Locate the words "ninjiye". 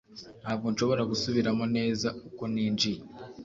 2.53-2.99